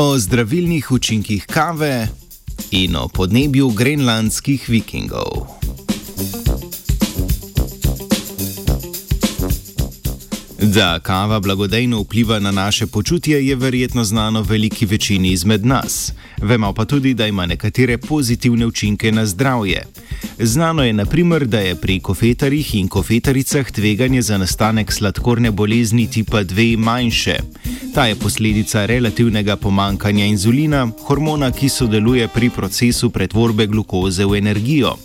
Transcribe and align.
o 0.00 0.18
zdravilnih 0.18 0.92
učinkih 0.92 1.44
kave 1.46 2.08
in 2.70 2.96
o 2.96 3.08
podnebju 3.08 3.68
grenlandskih 3.70 4.68
vikingov. 4.68 5.59
Da 10.74 10.98
kava 10.98 11.40
blagodejno 11.40 12.00
vpliva 12.00 12.38
na 12.38 12.50
naše 12.50 12.86
počutje, 12.86 13.46
je 13.46 13.56
verjetno 13.56 14.04
znano 14.04 14.42
veliki 14.42 14.86
večini 14.86 15.32
izmed 15.32 15.66
nas. 15.66 16.12
Vemo 16.42 16.72
pa 16.72 16.84
tudi, 16.84 17.14
da 17.14 17.26
ima 17.26 17.46
nekatere 17.46 17.98
pozitivne 17.98 18.66
učinke 18.66 19.12
na 19.12 19.26
zdravje. 19.26 19.86
Znano 20.38 20.84
je, 20.84 20.92
naprimer, 20.92 21.46
da 21.46 21.58
je 21.58 21.74
pri 21.74 22.00
kofetarjih 22.00 22.74
in 22.74 22.88
kofetaricah 22.88 23.70
tveganje 23.70 24.22
za 24.22 24.38
nastanek 24.38 24.92
sladkorne 24.92 25.50
bolezni 25.50 26.10
tipa 26.10 26.44
2 26.44 26.76
manjše. 26.76 27.36
Ta 27.94 28.06
je 28.06 28.14
posledica 28.14 28.86
relativnega 28.86 29.56
pomankanja 29.56 30.24
inzulina, 30.24 30.88
hormona, 31.06 31.50
ki 31.50 31.68
sodeluje 31.68 32.28
pri 32.28 32.50
procesu 32.50 33.10
pretvorbe 33.10 33.66
glukoze 33.66 34.24
v 34.24 34.38
energijo. 34.38 34.96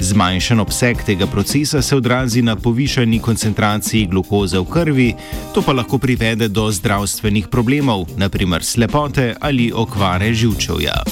Zmanjšan 0.00 0.60
obseg 0.60 1.02
tega 1.06 1.26
procesa 1.26 1.82
se 1.82 1.96
odrazi 1.96 2.42
na 2.42 2.56
povišani 2.56 3.18
koncentraciji 3.18 4.06
glukoze 4.06 4.58
v 4.58 4.64
krvi, 4.64 5.14
to 5.54 5.62
pa 5.62 5.72
lahko 5.72 5.98
privede 5.98 6.48
do 6.48 6.70
zdravstvenih 6.72 7.48
problemov, 7.48 8.06
naprimer 8.16 8.64
slepote 8.64 9.34
ali 9.40 9.72
okvare 9.74 10.34
živčevja. 10.34 11.02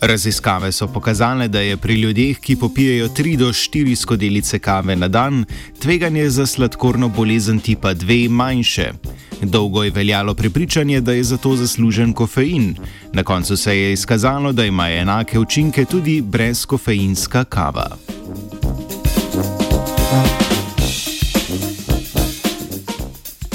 Raziskave 0.00 0.72
so 0.72 0.86
pokazale, 0.86 1.48
da 1.48 1.60
je 1.60 1.76
pri 1.76 1.94
ljudeh, 1.94 2.38
ki 2.38 2.56
popijajo 2.56 3.08
3 3.08 3.36
do 3.36 3.48
4 3.48 3.96
skodelice 3.96 4.58
kave 4.58 4.96
na 4.96 5.08
dan, 5.08 5.44
tveganje 5.82 6.30
za 6.30 6.46
sladkorno 6.46 7.08
bolezen 7.08 7.60
tipa 7.60 7.94
2 7.94 8.28
manjše. 8.28 8.92
Dolgo 9.42 9.82
je 9.82 9.90
veljalo 9.90 10.34
prepričanje, 10.34 11.00
da 11.00 11.12
je 11.12 11.24
za 11.24 11.36
to 11.36 11.56
zaslužen 11.56 12.12
kofein. 12.12 12.74
Na 13.12 13.22
koncu 13.22 13.56
se 13.56 13.78
je 13.78 13.92
izkazalo, 13.92 14.52
da 14.52 14.64
ima 14.64 14.90
enake 14.90 15.38
učinke 15.38 15.84
tudi 15.84 16.20
brezkofeinska 16.20 17.44
kava. 17.44 17.96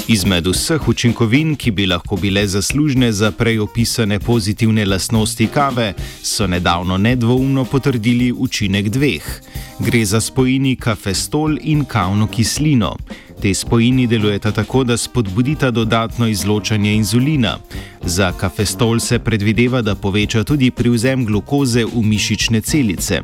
Izmed 0.08 0.46
vseh 0.46 0.88
učinkovin, 0.88 1.54
ki 1.56 1.70
bi 1.70 1.86
lahko 1.86 2.16
bile 2.16 2.46
zaslužne 2.46 3.12
za 3.12 3.30
prej 3.30 3.58
opisane 3.58 4.18
pozitivne 4.20 4.84
lastnosti 4.84 5.46
kave, 5.46 5.94
so 6.22 6.46
nedavno 6.46 6.98
nedvoumno 6.98 7.64
potrdili 7.64 8.32
učinek 8.32 8.88
dveh. 8.88 9.22
Gre 9.78 10.04
za 10.04 10.20
spojini 10.20 10.76
kafestol 10.76 11.56
in 11.60 11.84
kavno 11.84 12.26
kislino. 12.26 12.96
Te 13.42 13.54
spojini 13.54 14.06
delujeta 14.06 14.52
tako, 14.52 14.84
da 14.84 14.96
spodbudita 14.96 15.70
dodatno 15.70 16.26
izločanje 16.28 16.94
inzulina. 16.94 17.58
Za 18.04 18.32
kafestol 18.32 19.00
se 19.00 19.18
predvideva, 19.18 19.82
da 19.82 19.94
poveča 19.94 20.44
tudi 20.44 20.70
privzem 20.70 21.24
glukoze 21.26 21.84
v 21.84 22.02
mišične 22.02 22.60
celice. 22.60 23.20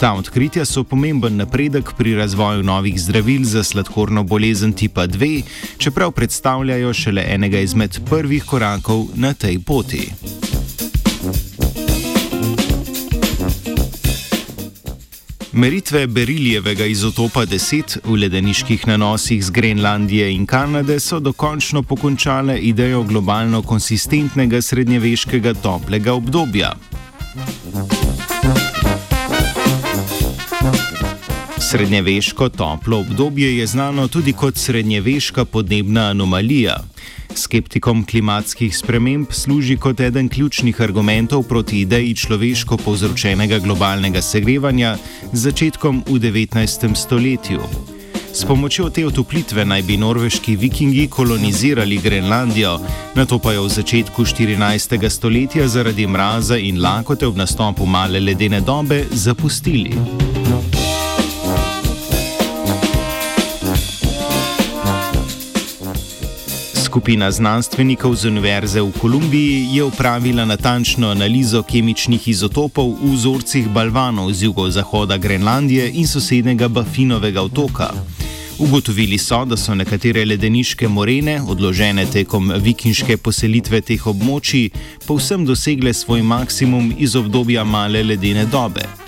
Ta 0.00 0.14
odkritja 0.14 0.64
so 0.64 0.84
pomemben 0.84 1.36
napredek 1.36 1.92
pri 1.98 2.14
razvoju 2.14 2.62
novih 2.62 3.00
zdravil 3.00 3.44
za 3.44 3.62
sladkorno 3.62 4.22
bolezen 4.22 4.72
tipa 4.72 5.06
2, 5.06 5.42
čeprav 5.78 6.12
predstavljajo 6.12 6.92
šele 6.92 7.24
enega 7.28 7.60
izmed 7.60 8.00
prvih 8.10 8.44
korakov 8.44 9.04
na 9.14 9.34
tej 9.34 9.58
poti. 9.58 10.41
Meritve 15.52 16.06
beriljevega 16.06 16.86
izotopa 16.88 17.42
10 17.46 17.98
v 18.04 18.14
ledeniških 18.16 18.86
nanosih 18.88 19.44
z 19.44 19.50
Grenlandije 19.50 20.30
in 20.32 20.46
Kanade 20.46 21.00
so 21.00 21.20
dokončno 21.20 21.82
pokončale 21.82 22.58
idejo 22.58 23.02
globalno 23.02 23.62
konsistentnega 23.62 24.62
srednjeveškega 24.62 25.54
toplega 25.54 26.12
obdobja. 26.12 26.72
Srednjeveško 31.72 32.48
toplo 32.48 32.98
obdobje 32.98 33.58
je 33.58 33.66
znano 33.66 34.08
tudi 34.08 34.32
kot 34.32 34.56
srednjeveška 34.56 35.44
podnebna 35.44 36.00
anomalija. 36.00 36.76
Skeptikom 37.34 38.04
klimatskih 38.04 38.76
sprememb 38.76 39.26
služi 39.30 39.76
kot 39.76 40.00
eden 40.00 40.28
ključnih 40.28 40.80
argumentov 40.80 41.42
proti 41.42 41.80
ideji 41.80 42.14
človeško 42.14 42.76
povzročenega 42.76 43.58
globalnega 43.58 44.22
segrevanja 44.22 44.96
z 45.32 45.40
začetkom 45.40 46.04
v 46.06 46.18
19. 46.18 46.94
stoletju. 46.94 47.60
S 48.32 48.44
pomočjo 48.44 48.90
te 48.90 49.06
otoplitve 49.06 49.64
naj 49.64 49.82
bi 49.82 49.96
norveški 49.96 50.56
vikingi 50.56 51.08
kolonizirali 51.08 51.98
Grenlandijo, 51.98 52.80
na 53.14 53.24
to 53.24 53.38
pa 53.38 53.52
jo 53.52 53.64
v 53.64 53.68
začetku 53.68 54.24
14. 54.24 55.08
stoletja 55.08 55.68
zaradi 55.68 56.06
mraza 56.06 56.56
in 56.58 56.82
lakote 56.82 57.26
ob 57.26 57.36
nastopu 57.36 57.86
male 57.86 58.20
ledene 58.20 58.60
dobe 58.60 59.04
zapustili. 59.10 59.96
Skupina 66.92 67.32
znanstvenikov 67.32 68.12
z 68.20 68.28
Univerze 68.28 68.82
v 68.84 68.92
Kolumbiji 68.92 69.68
je 69.72 69.84
upravila 69.84 70.44
natančno 70.44 71.08
analizo 71.08 71.62
kemičnih 71.62 72.28
izotopov 72.28 73.00
v 73.00 73.14
vzorcih 73.16 73.68
balvanov 73.72 74.28
z 74.32 74.42
jugozahoda 74.42 75.16
Grenlandije 75.16 75.88
in 75.88 76.04
sosednjega 76.06 76.68
Bafinovega 76.68 77.42
otoka. 77.42 77.88
Ugotovili 78.58 79.18
so, 79.18 79.44
da 79.44 79.56
so 79.56 79.74
nekatere 79.74 80.24
ledeniške 80.24 80.88
morene, 80.88 81.40
odložene 81.48 82.04
tekom 82.04 82.52
vikinške 82.60 83.16
poselitve 83.16 83.80
teh 83.80 84.06
območij, 84.06 84.68
povsem 85.08 85.48
dosegle 85.48 85.96
svoj 85.96 86.20
maksimum 86.22 86.92
iz 86.98 87.16
obdobja 87.16 87.64
male 87.64 88.04
ledene 88.04 88.44
dobe. 88.44 89.01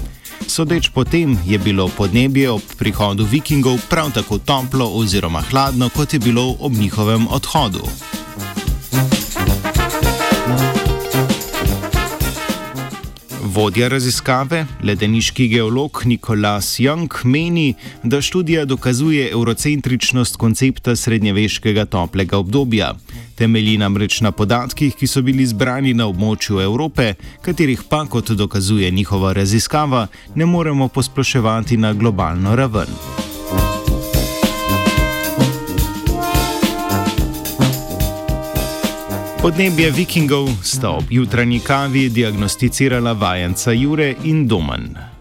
Sodeč 0.47 0.89
po 0.89 1.05
tem 1.05 1.39
je 1.47 1.59
bilo 1.59 1.89
podnebje 1.89 2.51
ob 2.51 2.63
prihodu 2.79 3.25
vikingov 3.25 3.79
prav 3.91 4.13
tako 4.15 4.39
toplo 4.39 4.87
oziroma 4.95 5.43
hladno, 5.51 5.89
kot 5.89 6.13
je 6.13 6.19
bilo 6.19 6.57
ob 6.61 6.73
njihovem 6.73 7.27
odhodu. 7.29 7.83
Vodja 13.55 13.89
raziskave, 13.89 14.67
ledeniški 14.83 15.49
geolog 15.49 16.03
Nikolas 16.05 16.81
Young, 16.81 17.09
meni, 17.25 17.75
da 18.03 18.21
študija 18.21 18.65
dokazuje 18.65 19.31
eurocentričnost 19.31 20.37
koncepta 20.37 20.97
srednjeveškega 20.97 21.85
toplega 21.85 22.39
obdobja. 22.39 22.95
Temelji 23.35 23.79
namreč 23.79 24.21
na 24.21 24.31
podatkih, 24.33 24.95
ki 24.95 25.07
so 25.07 25.23
bili 25.23 25.47
zbrani 25.47 25.95
na 25.95 26.07
območju 26.07 26.61
Evrope, 26.63 27.15
katerih 27.43 27.83
pa, 27.89 28.05
kot 28.07 28.31
dokazuje 28.31 28.91
njihova 28.91 29.33
raziskava, 29.33 30.07
ne 30.35 30.47
moremo 30.47 30.89
posploševati 30.89 31.77
na 31.77 31.93
globalno 31.93 32.57
raven. 32.57 32.95
Podnebje 39.43 39.91
vikingov 39.91 40.49
sta 40.63 40.91
ob 40.91 41.11
jutranji 41.11 41.59
kavi 41.61 42.09
diagnosticirala 42.09 43.13
vajenca 43.13 43.73
Jure 43.73 44.15
in 44.25 44.49
Domen. 44.49 45.14